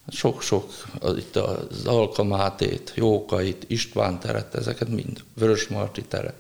sok-sok, 0.09 0.73
az, 0.99 1.17
itt 1.17 1.37
az 1.37 1.87
Alkamátét, 1.87 2.93
Jókait, 2.95 3.65
István 3.67 4.21
teret, 4.21 4.55
ezeket 4.55 4.89
mind, 4.89 5.25
Vörösmarty 5.35 6.01
tere, 6.09 6.35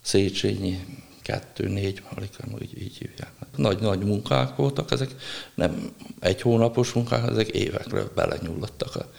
Széchenyi, 0.00 0.80
kettő, 1.22 1.68
négy, 1.68 2.02
alig 2.16 2.28
így, 2.62 2.82
így 2.82 2.96
hívják. 2.96 3.32
Nagy-nagy 3.56 4.04
munkák 4.04 4.56
voltak, 4.56 4.90
ezek 4.90 5.14
nem 5.54 5.92
egy 6.20 6.40
hónapos 6.40 6.92
munkák, 6.92 7.30
ezek 7.30 7.48
évekre 7.48 8.04
belenyúlottak. 8.14 8.96
A, 8.96 9.10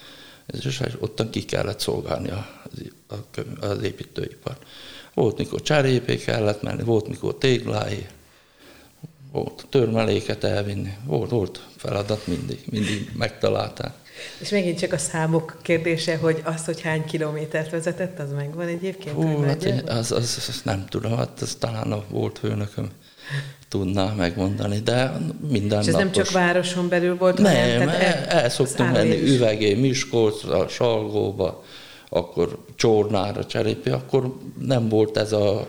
és 0.45 0.81
ottan 1.00 1.29
ki 1.29 1.45
kellett 1.45 1.79
szolgálni 1.79 2.29
az, 2.29 3.19
az 3.59 3.81
építőipar. 3.81 4.57
Volt, 5.13 5.38
mikor 5.38 5.62
cserépé 5.62 6.17
kellett 6.17 6.62
menni, 6.62 6.83
volt, 6.83 7.07
mikor 7.07 7.38
téglái, 7.38 8.05
volt 9.36 9.65
törmeléket 9.70 10.44
elvinni, 10.44 10.94
volt, 11.06 11.30
volt 11.30 11.60
feladat 11.77 12.27
mindig, 12.27 12.60
mindig 12.72 13.12
megtalálták. 13.18 13.92
És 14.39 14.50
megint 14.50 14.80
csak 14.80 14.94
a 14.94 14.98
számok 14.98 15.58
kérdése, 15.62 16.18
hogy 16.18 16.42
az, 16.44 16.65
hogy 16.65 16.82
hány 16.82 17.06
kilométert 17.06 17.72
vezetett, 17.72 18.20
az 18.20 18.32
megvan 18.32 18.68
egyébként? 18.68 19.15
Hú, 19.15 19.42
hát 19.42 19.84
az, 19.88 20.12
az, 20.12 20.46
az, 20.50 20.62
nem 20.63 20.86
tudom, 20.89 21.18
hát 21.18 21.42
ez 21.42 21.56
talán 21.56 21.92
a 21.92 22.04
volt 22.10 22.39
főnököm 22.39 22.89
tudná 23.68 24.13
megmondani, 24.13 24.80
de 24.80 25.12
minden 25.50 25.82
És 25.82 25.88
ez 25.88 25.94
napos... 25.94 26.15
nem 26.15 26.24
csak 26.24 26.32
városon 26.32 26.89
belül 26.89 27.18
volt, 27.18 27.38
nem, 27.38 27.72
hanem 27.72 27.89
el, 27.89 27.96
el, 27.96 28.25
el 28.25 28.50
szoktunk 28.50 28.92
menni 28.92 29.22
üvegé, 29.22 29.74
Miskolcra, 29.74 30.68
Salgóba, 30.68 31.63
akkor 32.10 32.65
Csornára, 32.75 33.46
Cserépé, 33.46 33.89
akkor 33.89 34.36
nem 34.60 34.89
volt 34.89 35.18
ez 35.18 35.32
a 35.32 35.68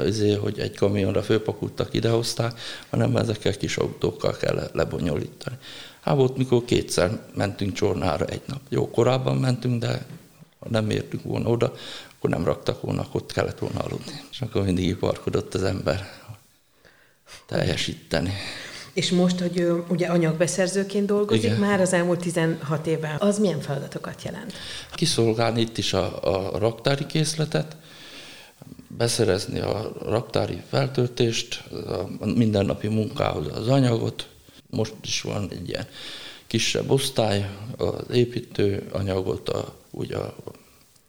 azért, 0.00 0.40
hogy 0.40 0.58
egy 0.58 0.76
kamionra 0.76 1.22
főpakultak, 1.22 1.94
idehozták, 1.94 2.60
hanem 2.90 3.16
ezekkel 3.16 3.56
kis 3.56 3.76
autókkal 3.76 4.36
kell 4.36 4.70
lebonyolítani. 4.72 5.56
Hát 6.00 6.16
volt, 6.16 6.36
mikor 6.36 6.64
kétszer 6.64 7.20
mentünk 7.34 7.72
Csornára 7.72 8.24
egy 8.24 8.42
nap. 8.46 8.60
Jó, 8.68 8.90
korábban 8.90 9.36
mentünk, 9.36 9.80
de 9.80 10.06
ha 10.58 10.66
nem 10.70 10.90
értünk 10.90 11.22
volna 11.22 11.48
oda, 11.48 11.74
akkor 12.16 12.30
nem 12.30 12.44
raktak 12.44 12.80
volna, 12.82 13.00
akkor 13.00 13.20
ott 13.20 13.32
kellett 13.32 13.58
volna 13.58 13.80
aludni. 13.80 14.22
És 14.30 14.40
akkor 14.40 14.62
mindig 14.62 14.86
iparkodott 14.86 15.54
az 15.54 15.62
ember 15.62 16.08
teljesíteni. 17.46 18.32
És 18.92 19.10
most, 19.10 19.38
hogy 19.38 19.58
ő 19.58 19.84
ugye 19.88 20.06
anyagbeszerzőként 20.06 21.06
dolgozik, 21.06 21.44
Igen. 21.44 21.56
már 21.56 21.80
az 21.80 21.92
elmúlt 21.92 22.20
16 22.20 22.86
évvel, 22.86 23.16
az 23.18 23.38
milyen 23.38 23.60
feladatokat 23.60 24.22
jelent? 24.22 24.52
Kiszolgálni 24.94 25.60
itt 25.60 25.78
is 25.78 25.92
a, 25.92 26.22
a 26.22 26.58
raktári 26.58 27.06
készletet, 27.06 27.76
beszerezni 28.96 29.60
a 29.60 29.92
raktári 30.02 30.62
feltöltést, 30.68 31.64
a 32.20 32.26
mindennapi 32.26 32.88
munkához 32.88 33.46
az 33.56 33.68
anyagot. 33.68 34.28
Most 34.70 34.94
is 35.02 35.22
van 35.22 35.48
egy 35.50 35.68
ilyen 35.68 35.86
kisebb 36.46 36.90
osztály, 36.90 37.50
az 37.76 38.10
építő 38.12 38.88
anyagot, 38.92 39.48
a, 39.48 39.74
ugye 39.90 40.16
a 40.16 40.34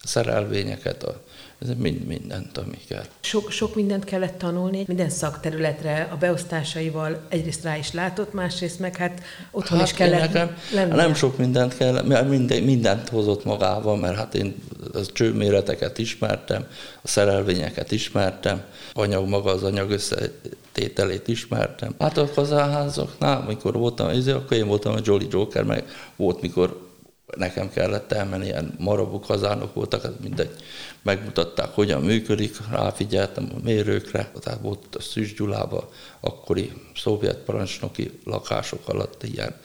szerelvényeket, 0.04 1.04
a 1.04 1.22
ez 1.62 1.70
mind, 1.78 2.06
mindent, 2.06 2.58
ami 2.58 2.78
kell. 2.88 3.04
Sok, 3.20 3.52
sok 3.52 3.76
mindent 3.76 4.04
kellett 4.04 4.38
tanulni, 4.38 4.84
minden 4.88 5.10
szakterületre 5.10 6.10
a 6.12 6.16
beosztásaival 6.16 7.26
egyrészt 7.30 7.64
rá 7.64 7.78
is 7.78 7.92
látott, 7.92 8.34
másrészt 8.34 8.80
meg 8.80 8.96
hát 8.96 9.22
otthon 9.52 9.78
hát 9.78 9.88
is 9.88 9.94
kellett 9.94 10.20
nekem, 10.20 10.58
lennie. 10.74 10.96
Nem 10.96 11.14
sok 11.14 11.38
mindent 11.38 11.78
kell, 11.78 12.02
mert 12.04 12.30
minden, 12.30 12.64
mindent 12.64 13.10
hozott 13.10 13.46
magával, 13.46 13.98
mert 13.98 14.16
hát 14.16 14.36
én 14.36 14.56
a 14.94 15.06
csőméreteket 15.14 15.98
ismertem, 15.98 16.68
a 17.02 17.08
szerelvényeket 17.08 17.92
ismertem, 17.92 18.64
anyag 18.94 19.28
maga 19.28 19.52
az 19.52 19.64
anyag 19.64 19.92
összetételét 19.92 21.28
ismertem. 21.28 21.96
Hát 22.00 22.18
a 22.18 22.30
kazaházaknál, 22.34 23.42
amikor 23.42 23.74
voltam, 23.74 24.08
akkor 24.08 24.58
én 24.58 24.68
voltam 24.68 24.94
a 24.94 25.00
Jolly 25.04 25.28
Joker, 25.30 25.64
meg 25.64 25.86
volt, 26.16 26.42
mikor 26.42 26.91
nekem 27.38 27.70
kellett 27.70 28.12
elmenni, 28.12 28.46
ilyen 28.46 28.76
marabú 28.78 29.20
kazánok 29.20 29.74
voltak, 29.74 30.04
ez 30.04 30.12
mindegy, 30.22 30.56
megmutatták, 31.02 31.74
hogyan 31.74 32.02
működik, 32.02 32.58
ráfigyeltem 32.72 33.50
a 33.56 33.60
mérőkre, 33.64 34.32
tehát 34.40 34.62
volt 34.62 34.96
a 34.96 35.02
Szűs 35.02 35.34
Gyulában 35.34 35.84
akkori 36.20 36.74
szovjet 36.96 37.38
parancsnoki 37.38 38.20
lakások 38.24 38.88
alatt 38.90 39.24
ilyen, 39.24 39.56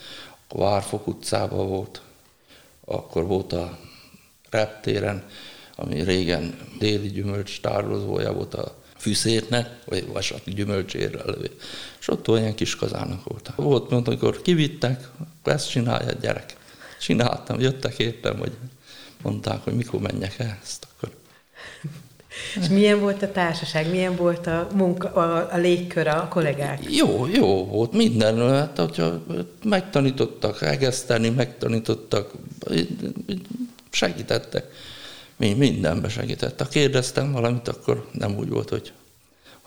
Várfok 0.49 1.07
utcában 1.07 1.69
volt, 1.69 2.01
akkor 2.85 3.27
volt 3.27 3.53
a 3.53 3.79
reptéren, 4.51 5.25
ami 5.77 6.03
régen 6.03 6.59
déli 6.79 7.09
gyümölcs 7.09 7.61
tárolója 7.61 8.33
volt 8.33 8.55
a 8.55 8.75
fűszérnek, 8.97 9.83
vagy 9.85 10.07
vasati 10.07 10.51
gyümölcsérrel 10.51 11.37
És 12.01 12.09
ott 12.09 12.29
olyan 12.29 12.55
kis 12.55 12.77
kazánok 12.77 13.25
voltak. 13.25 13.57
Volt, 13.57 13.91
mondtam, 13.91 14.13
amikor 14.13 14.43
kivittek, 14.43 15.09
ezt 15.45 15.71
csinálja 15.71 16.09
a 16.09 16.17
gyerek 16.21 16.57
csináltam, 17.07 17.61
jöttek 17.61 17.99
értem, 17.99 18.39
hogy 18.39 18.53
mondták, 19.23 19.65
hogy 19.65 19.75
mikor 19.75 20.01
menjek 20.01 20.39
el, 20.39 20.59
ezt 20.63 20.87
akkor 20.91 21.11
és 22.61 22.69
milyen 22.69 23.01
volt 23.01 23.23
a 23.23 23.33
társaság, 23.33 23.91
milyen 23.91 24.17
volt 24.17 24.47
a 24.47 24.69
munka, 24.75 25.13
a, 25.13 25.53
a 25.53 25.57
légkör, 25.57 26.07
a 26.07 26.29
kollégák? 26.29 26.95
Jó, 26.95 27.27
jó 27.27 27.67
volt 27.67 27.93
minden. 27.93 28.51
Hát, 28.51 28.79
hogyha 28.79 29.23
megtanítottak 29.65 30.63
egeszteni, 30.63 31.29
megtanítottak, 31.29 32.33
segítettek. 33.91 34.65
Mindenben 35.37 36.11
segítettek. 36.11 36.69
Kérdeztem 36.69 37.33
valamit, 37.33 37.69
akkor 37.69 38.09
nem 38.13 38.37
úgy 38.37 38.49
volt, 38.49 38.69
hogy 38.69 38.93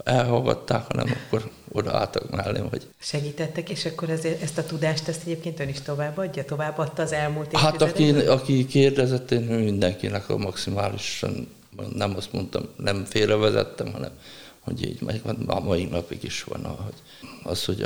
elhallgatták, 0.03 0.85
hanem 0.87 1.17
akkor 1.25 1.49
odaálltak 1.71 2.29
mellém, 2.29 2.69
hogy... 2.69 2.87
Segítettek, 2.99 3.69
és 3.69 3.85
akkor 3.85 4.09
ezért, 4.09 4.41
ezt 4.41 4.57
a 4.57 4.65
tudást, 4.65 5.07
ezt 5.07 5.21
egyébként 5.21 5.59
ön 5.59 5.67
is 5.67 5.81
továbbadja? 5.81 6.45
Továbbadta 6.45 7.01
az 7.01 7.11
elmúlt 7.11 7.57
Hát 7.57 7.81
aki, 7.81 8.11
aki 8.11 8.65
kérdezett, 8.65 9.31
én 9.31 9.41
mindenkinek 9.41 10.29
a 10.29 10.37
maximálisan, 10.37 11.47
nem 11.95 12.15
azt 12.15 12.33
mondtam, 12.33 12.63
nem 12.77 13.05
félrevezettem, 13.05 13.91
hanem 13.91 14.11
hogy 14.59 14.83
így 14.83 15.01
megy, 15.01 15.21
a 15.45 15.59
mai 15.59 15.85
napig 15.85 16.23
is 16.23 16.43
van, 16.43 16.65
hogy 16.65 16.93
az, 17.43 17.65
hogy 17.65 17.85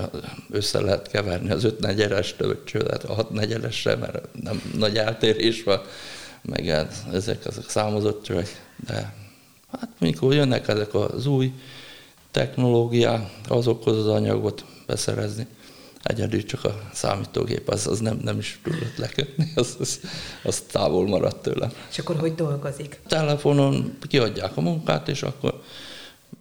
össze 0.50 0.82
lehet 0.82 1.08
keverni 1.08 1.52
az 1.52 1.64
öt 1.64 1.80
negyeres 1.80 2.36
töltsőt, 2.36 3.04
a 3.04 3.14
hat 3.14 3.30
negyeresre, 3.30 3.96
mert 3.96 4.28
nem 4.44 4.62
nagy 4.78 4.98
eltérés 4.98 5.64
van, 5.64 5.82
meg 6.42 6.66
hát 6.66 7.06
ezek 7.14 7.46
azok 7.46 7.70
számozott 7.70 8.24
csövek, 8.24 8.62
de 8.88 9.14
hát 9.72 9.90
mikor 10.00 10.34
jönnek 10.34 10.68
ezek 10.68 10.94
az 10.94 11.26
új 11.26 11.54
technológiák, 12.34 13.30
azokhoz 13.48 13.98
az 13.98 14.08
anyagot 14.08 14.66
beszerezni. 14.86 15.48
Egyedül 16.04 16.44
csak 16.44 16.64
a 16.64 16.82
számítógép, 16.94 17.70
az, 17.70 17.88
az 17.88 18.00
nem, 18.00 18.20
nem 18.24 18.38
is 18.38 18.60
tudott 18.64 18.98
lekötni, 18.98 19.52
az, 19.56 19.76
az, 19.80 20.00
az 20.44 20.60
távol 20.72 21.08
maradt 21.08 21.42
tőlem. 21.42 21.72
És 21.92 22.00
akkor 22.00 22.16
hogy 22.16 22.36
dolgozik? 22.36 23.00
Telefonon 23.08 23.98
kiadják 24.08 24.58
a 24.58 24.62
munkát, 24.62 25.08
és 25.08 25.24
akkor 25.24 25.62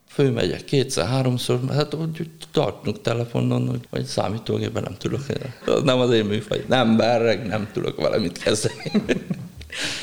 fölmegyek 0.09 0.65
kétszer, 0.65 1.07
háromszor, 1.07 1.61
hát 1.71 1.95
úgy 1.95 2.31
tartunk 2.53 3.01
telefonon, 3.01 3.81
hogy, 3.91 4.05
számítógépben 4.05 4.83
nem 4.83 4.97
tudok. 4.99 5.21
Az 5.67 5.83
nem 5.83 5.99
az 5.99 6.11
én 6.11 6.25
műfaj. 6.25 6.65
Nem 6.69 6.97
berreg, 6.97 7.47
nem 7.47 7.69
tudok 7.73 7.97
valamit 8.01 8.39
kezdeni. 8.39 8.93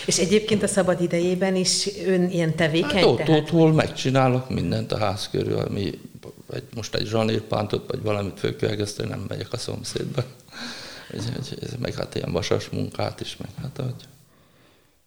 És 0.05 0.17
egyébként 0.17 0.63
a 0.63 0.67
szabad 0.67 1.01
idejében 1.01 1.55
is 1.55 1.89
ön 2.05 2.29
ilyen 2.29 2.55
tevékeny? 2.55 2.89
Hát 2.91 3.03
ott, 3.03 3.17
tehát... 3.17 3.41
ott, 3.41 3.49
hol 3.49 3.73
megcsinálok 3.73 4.49
mindent 4.49 4.91
a 4.91 4.97
ház 4.97 5.29
körül, 5.29 5.57
ami 5.57 5.99
vagy 6.49 6.63
most 6.75 6.95
egy 6.95 7.05
zsanírpántot, 7.05 7.89
vagy 7.91 8.01
valamit 8.01 8.39
fölkölgeszteni, 8.39 9.09
nem 9.09 9.25
megyek 9.27 9.53
a 9.53 9.57
szomszédba. 9.57 10.23
Ez, 11.13 11.29
ez, 11.61 11.75
meg 11.79 11.93
hát 11.93 12.15
ilyen 12.15 12.31
vasas 12.31 12.69
munkát 12.69 13.21
is, 13.21 13.37
meg 13.37 13.49
hát, 13.61 13.77
hogy, 13.77 14.07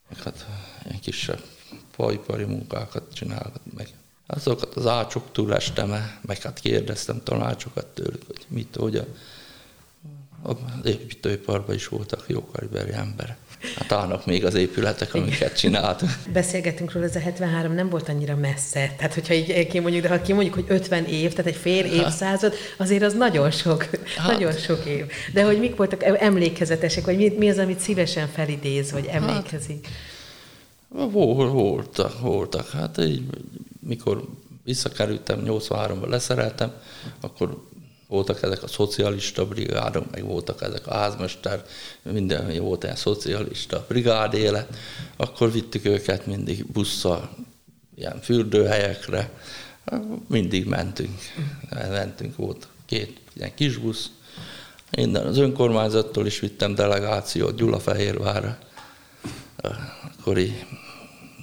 meg 0.09 0.23
hát 0.23 0.47
ilyen 0.85 1.00
kisebb 1.00 1.42
fajipari 1.90 2.45
munkákat 2.45 3.14
csinálok, 3.14 3.61
meg 3.76 3.88
azokat 4.26 4.75
az 4.75 4.87
ácsok 4.87 5.33
túl 5.33 5.54
estem 5.54 6.19
meg 6.21 6.42
hát 6.42 6.61
kérdeztem 6.61 7.23
tanácsokat 7.23 7.87
tőlük, 7.87 8.23
hogy 8.26 8.45
mit, 8.49 8.76
hogy 8.76 8.97
a, 8.97 9.04
az 10.42 10.56
építőiparban 10.84 11.75
is 11.75 11.88
voltak 11.88 12.25
jókariberi 12.28 12.92
emberek. 12.92 13.37
Hát 13.76 13.92
állnak 13.92 14.26
még 14.26 14.44
az 14.44 14.54
épületek, 14.54 15.14
amiket 15.14 15.58
csináltunk. 15.58 16.12
Beszélgetünk 16.32 16.92
róla, 16.92 17.06
ez 17.06 17.16
a 17.16 17.20
73 17.20 17.75
nem 17.75 17.88
volt 17.88 18.08
annyira 18.08 18.37
messze. 18.37 18.94
Tehát, 18.96 19.14
hogyha 19.14 19.34
így 19.34 19.66
kimondjuk, 19.66 20.02
de 20.02 20.08
ha 20.08 20.22
kimondjuk, 20.22 20.54
hogy 20.54 20.64
50 20.68 21.04
év, 21.04 21.30
tehát 21.30 21.46
egy 21.46 21.56
fél 21.56 21.84
évszázad, 21.84 22.54
azért 22.76 23.02
az 23.02 23.14
nagyon 23.14 23.50
sok, 23.50 23.88
hát. 24.16 24.26
nagyon 24.26 24.52
sok 24.52 24.84
év. 24.84 25.06
De 25.32 25.44
hogy 25.44 25.58
mik 25.58 25.76
voltak 25.76 26.02
emlékezetesek, 26.02 27.04
vagy 27.04 27.16
mi, 27.16 27.28
mi 27.38 27.50
az, 27.50 27.58
amit 27.58 27.78
szívesen 27.78 28.28
felidéz, 28.28 28.92
vagy 28.92 29.06
hát. 29.06 29.22
emlékezik? 29.22 29.88
Hát, 30.99 31.11
voltak, 31.11 32.20
voltak. 32.20 32.70
Hát 32.70 32.99
így, 32.99 33.22
mikor 33.80 34.25
visszakerültem, 34.64 35.42
83-ban 35.44 36.08
leszereltem, 36.08 36.72
akkor 37.20 37.62
voltak 38.12 38.42
ezek 38.42 38.62
a 38.62 38.66
szocialista 38.66 39.47
brigádok, 39.47 40.11
meg 40.11 40.25
voltak 40.25 40.62
ezek 40.62 40.87
a 40.87 40.95
házmester, 40.95 41.64
minden 42.02 42.59
volt 42.59 42.83
ilyen 42.83 42.97
szocialista 42.97 43.85
brigád 43.88 44.35
élet, 44.35 44.76
akkor 45.16 45.52
vittük 45.52 45.85
őket 45.85 46.26
mindig 46.26 46.66
busszal, 46.66 47.31
ilyen 47.97 48.21
fürdőhelyekre, 48.21 49.31
mindig 50.28 50.66
mentünk. 50.66 51.19
Mentünk, 51.71 52.37
volt 52.37 52.69
két 52.87 53.21
ilyen 53.35 53.54
kis 53.54 53.76
busz, 53.76 54.11
Innen 54.90 55.26
az 55.26 55.38
önkormányzattól 55.38 56.26
is 56.26 56.40
vittem 56.40 56.75
delegációt 56.75 57.57
Gyulafehérvárra, 57.57 58.59
akkori 59.57 60.66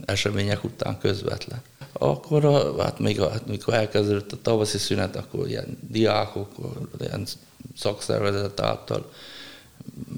események 0.05 0.63
után 0.63 0.97
közvetlen. 0.99 1.61
Akkor, 1.91 2.45
a, 2.45 2.81
hát 2.81 2.99
még 2.99 3.21
a, 3.21 3.31
mikor 3.47 3.73
elkezdődött 3.73 4.31
a 4.31 4.41
tavaszi 4.41 4.77
szünet, 4.77 5.15
akkor 5.15 5.47
ilyen 5.47 5.77
diákok, 5.81 6.51
ilyen 6.99 7.27
szakszervezet 7.75 8.59
által 8.59 9.11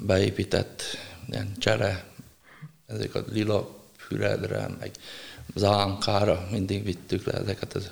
beépített 0.06 0.84
ilyen 1.30 1.56
csere, 1.58 2.06
ezek 2.88 3.16
a 3.16 3.24
lila 3.32 3.76
füredre, 3.98 4.70
meg 4.80 4.92
zánkára 5.56 6.48
mindig 6.52 6.84
vittük 6.84 7.26
le 7.26 7.34
ezeket 7.34 7.74
az 7.74 7.92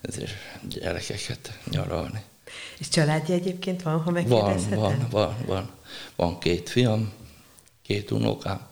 ezért 0.00 0.32
gyerekeket 0.68 1.58
nyaralni. 1.70 2.22
És 2.78 2.88
családja 2.88 3.34
egyébként 3.34 3.82
van, 3.82 4.00
ha 4.00 4.10
megkérdezhetem? 4.10 4.78
Van, 4.78 4.98
van, 4.98 5.08
van, 5.10 5.36
van. 5.46 5.70
Van 6.16 6.38
két 6.38 6.68
fiam, 6.68 7.12
két 7.82 8.10
unokám. 8.10 8.68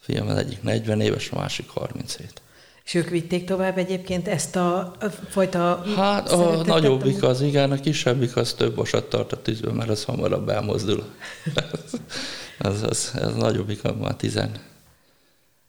Fiam 0.00 0.28
az 0.28 0.36
egyik 0.36 0.62
40 0.62 1.00
éves, 1.00 1.30
a 1.30 1.38
másik 1.38 1.68
37. 1.68 2.42
És 2.84 2.94
ők 2.94 3.08
vitték 3.08 3.44
tovább 3.44 3.78
egyébként 3.78 4.28
ezt 4.28 4.56
a 4.56 4.96
fajta 5.28 5.82
Hát 5.96 6.30
a 6.30 6.62
nagyobbik 6.64 7.22
az, 7.22 7.40
igen, 7.40 7.72
a 7.72 7.80
kisebbik 7.80 8.36
az 8.36 8.52
több 8.52 8.74
vasat 8.74 9.08
tart 9.08 9.32
a 9.32 9.42
tűzben, 9.42 9.74
mert 9.74 9.90
az 9.90 10.04
hamarabb 10.04 10.48
elmozdul. 10.48 11.04
ez, 12.58 12.82
az, 12.82 13.12
ez 13.14 13.34
nagyobbik, 13.34 13.82
már 13.82 14.14
10, 14.14 14.40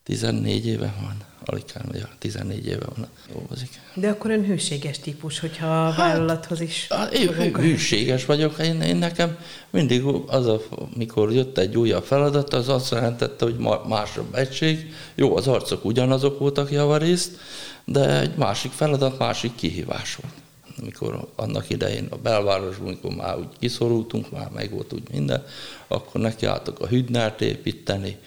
14 0.03 0.67
éve 0.67 0.93
van 1.01 1.17
aligkán, 1.45 1.85
vagy 1.91 2.05
14 2.19 2.67
éve 2.67 2.85
van 2.95 3.07
dolgozik. 3.33 3.69
De 3.93 4.09
akkor 4.09 4.31
ön 4.31 4.45
hűséges 4.45 4.99
típus, 4.99 5.39
hogyha 5.39 5.67
a 5.67 5.89
hát, 5.89 5.97
vállalathoz 5.97 6.61
is... 6.61 6.87
Hát, 6.89 7.13
én 7.13 7.55
hűséges 7.55 8.25
vagyok. 8.25 8.57
Én, 8.59 8.81
én 8.81 8.95
nekem 8.95 9.37
mindig 9.69 10.03
az, 10.27 10.47
a, 10.47 10.61
mikor 10.95 11.31
jött 11.33 11.57
egy 11.57 11.77
újabb 11.77 12.03
feladat, 12.03 12.53
az 12.53 12.69
azt 12.69 12.91
jelentette, 12.91 13.45
hogy 13.45 13.57
másabb 13.87 14.35
egység. 14.35 14.93
Jó, 15.15 15.35
az 15.35 15.47
arcok 15.47 15.85
ugyanazok 15.85 16.39
voltak 16.39 16.71
javarészt, 16.71 17.37
de 17.85 18.19
egy 18.19 18.35
másik 18.35 18.71
feladat, 18.71 19.19
másik 19.19 19.55
kihívás 19.55 20.15
volt. 20.15 20.33
Amikor 20.81 21.27
annak 21.35 21.69
idején 21.69 22.07
a 22.09 22.15
belvárosban, 22.15 22.87
amikor 22.87 23.15
már 23.15 23.37
úgy 23.37 23.57
kiszorultunk, 23.59 24.31
már 24.31 24.49
meg 24.53 24.71
volt 24.71 24.93
úgy 24.93 25.09
minden, 25.11 25.43
akkor 25.87 26.21
nekiálltak 26.21 26.79
a 26.79 26.87
hüdnert 26.87 27.41
építeni, 27.41 28.17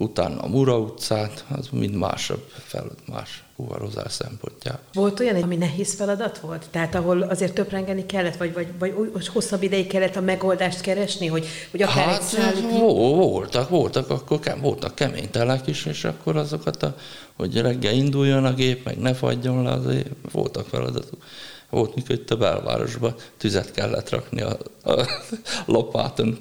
utána 0.00 0.40
a 0.40 0.48
Mura 0.48 0.78
utcát, 0.78 1.44
az 1.48 1.68
mind 1.72 1.94
másabb 1.94 2.44
feladat, 2.66 2.98
más 3.06 3.42
fuvarozás 3.56 4.12
szempontjából. 4.12 4.84
Volt 4.92 5.20
olyan, 5.20 5.42
ami 5.42 5.56
nehéz 5.56 5.94
feladat 5.94 6.38
volt? 6.38 6.66
Tehát 6.70 6.94
ahol 6.94 7.22
azért 7.22 7.54
töprengeni 7.54 8.06
kellett, 8.06 8.36
vagy, 8.36 8.52
vagy, 8.52 8.94
vagy 9.12 9.28
hosszabb 9.28 9.62
ideig 9.62 9.86
kellett 9.86 10.16
a 10.16 10.20
megoldást 10.20 10.80
keresni, 10.80 11.26
hogy, 11.26 11.46
hogy 11.70 11.82
akár 11.82 12.06
hát, 12.06 12.34
egy 12.54 12.78
voltak, 12.78 13.68
voltak, 13.68 14.10
akkor 14.10 14.40
ke, 14.40 14.54
voltak 14.54 14.94
kemény 14.94 15.30
telek 15.30 15.66
is, 15.66 15.86
és 15.86 16.04
akkor 16.04 16.36
azokat, 16.36 16.82
a, 16.82 16.96
hogy 17.36 17.60
reggel 17.60 17.94
induljon 17.94 18.44
a 18.44 18.54
gép, 18.54 18.84
meg 18.84 18.98
ne 18.98 19.14
fagyjon 19.14 19.62
le, 19.62 19.70
azért 19.70 20.08
voltak 20.32 20.66
feladatok. 20.66 21.22
Volt, 21.70 21.94
mikor 21.94 22.14
itt 22.14 22.30
a 22.30 22.36
belvárosban 22.36 23.14
tüzet 23.36 23.72
kellett 23.72 24.10
rakni 24.10 24.40
a, 24.40 24.58
a 24.84 25.06
lopáton, 25.66 26.38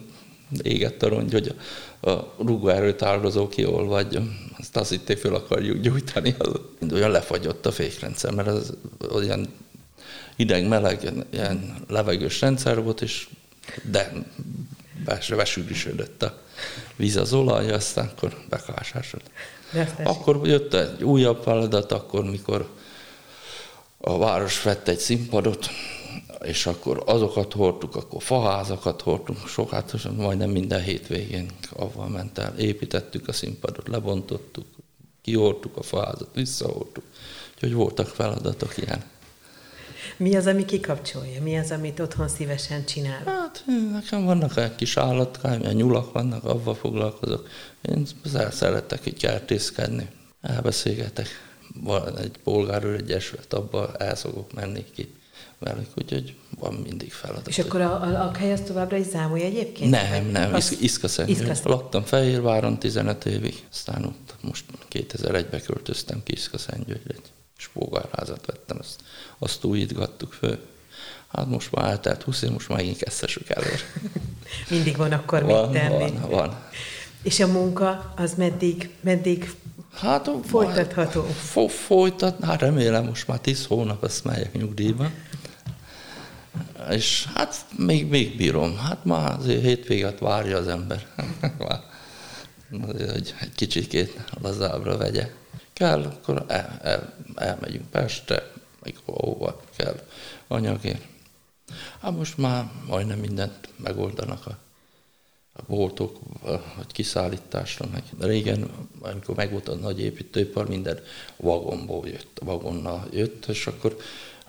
égett 0.62 1.04
a 1.04 1.08
rongy, 1.08 1.32
hogy 1.32 1.48
a 1.48 1.62
a 2.02 2.34
rúgóerőt 2.38 3.02
áldozó 3.02 3.48
kiolvadjon. 3.48 4.52
Azt 4.58 4.78
azt 4.78 4.90
hitték, 4.90 5.18
föl 5.18 5.36
akarjuk 5.36 5.82
gyújtani, 5.82 6.36
az 6.38 6.94
olyan 6.94 7.12
lefagyott 7.12 7.66
a 7.66 7.72
fékrendszer, 7.72 8.34
mert 8.34 8.48
az 8.48 8.74
olyan 9.12 9.48
ideg-meleg, 10.36 11.12
ilyen 11.30 11.76
levegős 11.88 12.42
rendszer 12.42 12.84
volt, 12.84 13.02
és 13.02 13.28
de 13.84 14.12
besűrűsödött 15.36 16.24
a 16.24 16.38
víz 16.96 17.16
az 17.16 17.34
olaj, 17.34 17.72
aztán 17.72 18.06
akkor 18.06 18.38
bekásásod. 18.50 19.22
Akkor 20.04 20.48
jött 20.48 20.74
egy 20.74 21.04
újabb 21.04 21.44
feladat, 21.44 21.92
akkor 21.92 22.24
mikor 22.24 22.70
a 23.98 24.18
város 24.18 24.64
vett 24.64 24.88
egy 24.88 25.00
színpadot, 25.00 25.70
és 26.42 26.66
akkor 26.66 27.04
azokat 27.06 27.54
hordtuk, 27.54 27.96
akkor 27.96 28.24
faházakat 28.24 29.02
hordtunk, 29.02 29.48
sokat, 29.48 30.16
majdnem 30.16 30.50
minden 30.50 30.82
hétvégén 30.82 31.50
avval 31.70 32.08
ment 32.08 32.38
el. 32.38 32.58
Építettük 32.58 33.28
a 33.28 33.32
színpadot, 33.32 33.88
lebontottuk, 33.88 34.66
kihordtuk 35.22 35.78
a 35.78 35.84
faházat, 35.84 36.30
visszahordtuk. 36.34 37.04
Úgyhogy 37.54 37.74
voltak 37.74 38.08
feladatok 38.08 38.78
ilyen. 38.78 39.04
Mi 40.18 40.36
az, 40.36 40.46
ami 40.46 40.66
kikapcsolja? 40.66 41.42
Mi 41.42 41.58
az, 41.58 41.72
amit 41.72 42.00
otthon 42.00 42.28
szívesen 42.28 42.86
csinál? 42.86 43.24
Hát 43.26 43.64
nekem 43.92 44.26
vannak 44.26 44.58
egy 44.58 44.76
kis 44.76 44.98
állatkáim, 44.98 45.66
a 45.66 45.72
nyulak 45.72 46.12
vannak, 46.12 46.44
avval 46.44 46.76
foglalkozok. 46.76 47.48
Én 47.82 48.06
szeretek 48.52 49.06
így 49.06 49.18
kertészkedni, 49.18 50.08
elbeszélgetek. 50.42 51.28
Van 51.82 52.18
egy 52.18 52.38
polgárőr 52.44 52.96
egyesület, 52.96 53.54
abban 53.54 53.90
el 53.98 54.16
szokok 54.16 54.54
menni 54.54 54.86
ki 54.96 55.14
velük, 55.60 55.90
úgyhogy 55.96 56.36
van 56.60 56.74
mindig 56.74 57.12
feladat. 57.12 57.48
És 57.48 57.60
akkor 57.60 57.82
a, 57.82 58.02
a, 58.02 58.24
a 58.24 58.38
hely 58.38 58.52
az 58.52 58.62
továbbra 58.66 58.98
is 58.98 59.06
zámolja 59.06 59.46
egyébként? 59.46 59.92
Nem, 59.92 60.26
nem, 60.26 60.54
az... 60.54 60.78
Iszkaszentgyőr. 60.82 61.58
Laktam 61.64 62.04
Fehérváron 62.04 62.80
15 62.80 63.26
évig, 63.26 63.64
aztán 63.72 64.06
ott 64.06 64.36
most 64.42 64.66
2001-ben 64.92 65.62
költöztem 65.62 66.24
ki 66.24 66.34
Iszkaszentgyőrre, 66.34 67.14
egy 67.14 67.32
spógárházat 67.58 68.46
vettem, 68.46 68.78
azt, 68.80 69.02
azt 69.38 69.64
újítgattuk 69.64 70.34
föl. 70.34 70.60
Hát 71.28 71.48
most 71.48 71.72
már 71.72 71.86
eltelt 71.86 72.24
20 72.24 72.42
év, 72.42 72.52
most 72.52 72.70
már 72.70 72.78
megint 72.78 72.98
kezdhessük 72.98 73.50
előre. 73.50 73.80
Mindig 74.70 74.98
van 74.98 75.12
akkor 75.12 75.44
van, 75.44 75.70
mit 75.70 75.82
tenni. 75.82 76.12
Van, 76.12 76.30
van. 76.30 76.64
És 77.24 77.40
a 77.40 77.48
munka 77.48 78.14
az 78.16 78.34
meddig, 78.34 78.90
meddig 79.02 79.52
hát, 79.94 80.30
folytatható? 80.46 81.24
Fo- 81.24 81.72
folytat, 81.72 82.44
hát 82.44 82.62
remélem 82.62 83.06
most 83.06 83.28
már 83.28 83.40
10 83.40 83.66
hónap, 83.66 84.04
azt 84.04 84.24
megyek 84.24 84.54
nyugdíjba 84.54 85.10
és 86.90 87.26
hát 87.34 87.66
még, 87.78 88.08
még 88.08 88.38
bírom. 88.38 88.78
Hát 88.78 89.06
már 89.06 89.40
azért 89.40 89.64
hétvégét 89.64 90.20
várja 90.20 90.58
az 90.58 90.68
ember. 90.68 91.08
azért, 92.88 93.12
hogy 93.12 93.34
egy 93.40 93.52
kicsikét 93.56 94.20
lazábbra 94.42 94.98
vegye. 94.98 95.30
Kell, 95.74 96.04
akkor 96.04 96.46
el, 96.48 96.80
el, 96.82 97.14
elmegyünk 97.36 97.90
Pestre, 97.90 98.52
még 98.84 98.96
hova 99.06 99.62
kell 99.76 100.00
anyagért. 100.48 101.06
Hát 102.02 102.16
most 102.16 102.38
már 102.38 102.72
majdnem 102.88 103.20
mindent 103.20 103.70
megoldanak 103.76 104.46
a, 104.46 104.58
a 105.54 105.62
boltok, 105.68 106.20
vagy 106.76 106.92
kiszállításra. 106.92 107.88
Meg. 107.92 108.04
Régen, 108.20 108.70
amikor 109.02 109.36
meg 109.36 109.52
volt 109.52 109.68
a 109.68 109.76
nagy 109.76 110.00
építőipar, 110.00 110.68
minden 110.68 111.00
vagonból 111.38 112.08
jött, 112.08 112.40
vagonnal 112.44 113.08
jött, 113.12 113.46
és 113.46 113.68
akkor 113.68 113.98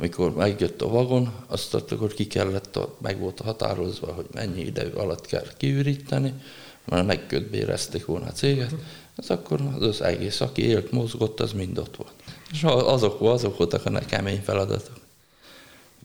amikor 0.01 0.35
megjött 0.35 0.83
a 0.83 0.89
vagon, 0.89 1.33
azt 1.47 1.75
akkor 1.75 2.15
ki 2.15 2.27
kellett, 2.27 2.77
a, 2.77 2.95
meg 3.03 3.19
volt 3.19 3.41
határozva, 3.41 4.13
hogy 4.13 4.27
mennyi 4.33 4.61
idő 4.61 4.93
alatt 4.97 5.27
kell 5.27 5.47
kiüríteni, 5.57 6.35
mert 6.85 7.07
megkötbérezték 7.07 8.07
volna 8.07 8.27
a 8.27 8.33
céget, 8.33 8.75
az 9.17 9.31
akkor 9.31 9.61
az 9.81 10.03
egész, 10.03 10.41
aki 10.41 10.63
élt, 10.63 10.93
mozgott, 10.93 11.41
az 11.41 11.53
mind 11.53 11.79
ott 11.79 11.97
volt. 11.97 12.13
És 12.53 12.63
azok, 12.63 13.21
azok 13.21 13.59
voltak 13.59 13.87
a 13.87 13.99
kemény 13.99 14.41
feladatok. 14.45 14.97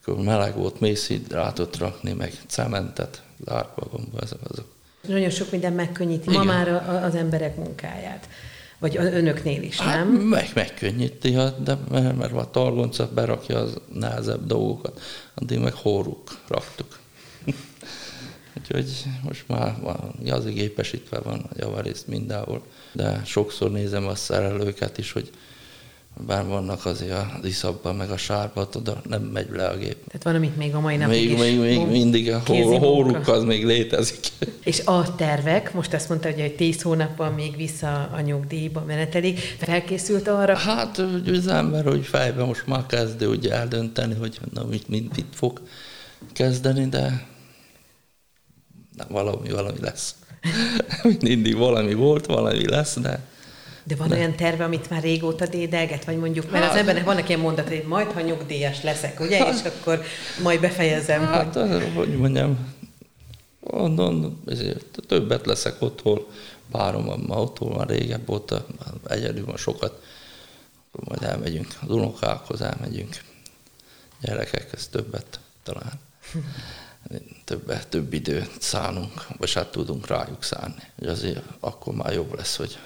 Amikor 0.06 0.24
meleg 0.24 0.56
volt, 0.56 0.80
mészhidrátot 0.80 1.78
rakni, 1.78 2.14
meg 2.14 2.34
cementet, 2.48 3.22
zárt 3.46 3.76
vagomba, 3.76 4.20
ezek 4.22 4.40
azok. 4.50 4.66
Nagyon 5.08 5.30
sok 5.30 5.52
minden 5.52 5.74
megkönnyíti 5.74 6.30
Igen. 6.30 6.46
ma 6.46 6.54
már 6.54 6.68
az 7.04 7.16
emberek 7.16 7.56
munkáját. 7.56 8.28
Vagy 8.86 8.98
önöknél 8.98 9.62
is, 9.62 9.80
hát, 9.80 9.96
nem? 9.96 10.08
Meg, 10.08 10.50
megkönnyíti, 10.54 11.32
de 11.64 11.78
mert, 11.92 12.18
mert 12.18 12.34
a 12.34 12.50
targonca 12.52 13.10
berakja 13.14 13.58
az 13.58 13.78
nehezebb 13.94 14.46
dolgokat, 14.46 15.02
addig 15.34 15.60
meg 15.60 15.74
horruk 15.74 16.40
raktuk. 16.48 17.00
Úgyhogy 18.58 19.04
most 19.24 19.44
már 19.48 19.76
van, 19.82 20.16
az 20.30 20.46
gépesítve 20.46 21.20
van 21.20 21.40
a 21.40 21.50
javarészt 21.58 22.08
mindenhol, 22.08 22.62
de 22.92 23.22
sokszor 23.26 23.72
nézem 23.72 24.08
a 24.08 24.16
szerelőket 24.16 24.98
is, 24.98 25.12
hogy 25.12 25.30
bár 26.20 26.46
vannak 26.46 26.86
azért 26.86 27.12
az 27.12 27.46
iszabban, 27.46 27.96
meg 27.96 28.10
a 28.10 28.18
sárban, 28.18 28.68
oda 28.76 29.02
nem 29.10 29.22
megy 29.22 29.50
le 29.52 29.68
a 29.68 29.78
gép. 29.78 29.98
Tehát 30.08 30.24
van, 30.24 30.36
amit 30.36 30.58
még 30.58 30.76
a 30.76 30.80
mai 30.80 30.96
napig 30.96 31.30
még, 31.30 31.40
még, 31.40 31.60
még 31.60 31.88
mindig 31.88 32.32
a 32.32 32.40
hóruk 32.80 33.28
az 33.28 33.44
még 33.44 33.66
létezik. 33.66 34.28
És 34.64 34.82
a 34.86 35.16
tervek, 35.16 35.74
most 35.74 35.94
azt 35.94 36.10
mondta, 36.10 36.30
hogy 36.30 36.40
egy 36.40 36.56
tíz 36.56 36.82
hónapban 36.82 37.34
még 37.34 37.56
vissza 37.56 38.10
a 38.14 38.20
nyugdíjba 38.20 38.84
menetelik, 38.88 39.40
felkészült 39.40 40.28
arra? 40.28 40.56
Hát 40.56 40.98
az 41.28 41.48
ember, 41.48 41.86
hogy 41.86 42.06
fejben 42.06 42.46
most 42.46 42.68
már 42.68 42.86
kezdő 42.86 43.28
ugye 43.28 43.54
eldönteni, 43.54 44.14
hogy 44.14 44.40
na, 44.54 44.66
mit, 44.66 44.88
mit, 44.88 45.16
mit 45.16 45.28
fog 45.32 45.62
kezdeni, 46.34 46.86
de 46.86 47.28
na, 48.98 49.06
valami, 49.10 49.50
valami 49.50 49.80
lesz. 49.82 50.16
Mindig 51.20 51.56
valami 51.56 51.94
volt, 51.94 52.26
valami 52.26 52.70
lesz, 52.70 53.00
de 53.00 53.34
de 53.88 53.96
van 53.96 54.08
de. 54.08 54.16
olyan 54.16 54.36
terve, 54.36 54.64
amit 54.64 54.90
már 54.90 55.02
régóta 55.02 55.48
dédelget, 55.48 56.06
vagy 56.06 56.18
mondjuk, 56.18 56.52
mert 56.52 56.64
hát, 56.64 56.74
az 56.74 56.80
embernek 56.80 57.04
vannak 57.04 57.28
ilyen 57.30 57.40
mondat, 57.40 57.68
hogy 57.68 57.84
majd, 57.88 58.12
ha 58.12 58.22
nyugdíjas 58.22 58.84
leszek, 58.84 59.20
ugye, 59.20 59.38
hát, 59.38 59.54
és 59.54 59.62
akkor 59.62 60.02
majd 60.44 60.60
befejezem. 60.60 61.26
Hát, 61.26 61.54
hogy, 61.54 61.92
hogy 61.96 62.18
mondjam, 62.18 62.74
onnan 63.60 64.42
ezért 64.48 65.00
többet 65.08 65.46
leszek 65.46 65.82
otthon, 65.82 66.26
párom 66.72 67.24
ma 67.28 67.42
otthon 67.42 67.74
van 67.74 67.86
régebb 67.86 68.30
óta, 68.30 68.66
egyedül 69.08 69.46
van 69.46 69.58
sokat, 69.58 70.04
akkor 70.92 71.08
majd 71.08 71.32
elmegyünk 71.32 71.68
az 71.82 71.90
unokákhoz, 71.90 72.62
elmegyünk 72.62 73.24
gyerekekhez 74.22 74.88
többet 74.88 75.40
talán. 75.64 76.00
Többet, 77.44 77.88
több 77.88 78.14
időt 78.14 78.62
szánunk, 78.62 79.28
vagy 79.38 79.54
hát 79.54 79.72
tudunk 79.72 80.08
rájuk 80.08 80.44
szánni. 80.44 80.82
Azért 81.06 81.44
akkor 81.60 81.94
már 81.94 82.14
jobb 82.14 82.36
lesz, 82.36 82.56
hogy 82.56 82.78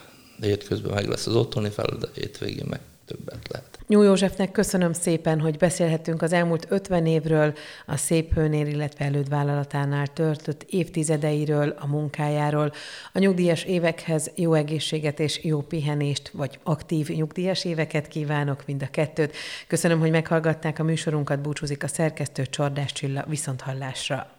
hétközben 0.42 0.94
meg 0.94 1.08
lesz 1.08 1.28
az 1.28 1.36
otthoni 1.36 1.70
feladat, 1.70 2.16
hétvégén 2.16 2.66
meg 2.70 2.80
többet 3.06 3.48
lehet. 3.52 3.80
Nyúl 3.88 4.06
Józsefnek 4.06 4.52
köszönöm 4.52 4.94
szépen, 4.94 5.40
hogy 5.40 5.58
beszélhetünk 5.58 6.22
az 6.22 6.34
elmúlt 6.34 6.66
50 6.70 7.06
évről, 7.06 7.54
a 7.86 7.98
Szép 7.98 8.34
Hőnél, 8.34 8.68
illetve 8.68 9.06
elődvállalatánál 9.06 10.08
törtött 10.08 10.66
évtizedeiről, 10.70 11.76
a 11.80 11.88
munkájáról, 11.88 12.74
a 13.14 13.20
nyugdíjas 13.20 13.64
évekhez 13.64 14.32
jó 14.36 14.54
egészséget 14.54 15.20
és 15.20 15.44
jó 15.44 15.62
pihenést, 15.62 16.30
vagy 16.30 16.60
aktív 16.64 17.08
nyugdíjas 17.08 17.66
éveket 17.66 18.08
kívánok, 18.08 18.64
mind 18.66 18.82
a 18.82 18.90
kettőt. 18.92 19.36
Köszönöm, 19.68 20.00
hogy 20.00 20.12
meghallgatták 20.12 20.80
a 20.80 20.84
műsorunkat, 20.84 21.42
búcsúzik 21.42 21.84
a 21.84 21.88
szerkesztő 21.88 22.46
Csordás 22.46 22.92
Csilla, 22.92 23.26
viszont 23.28 23.62
hallásra. 23.62 24.39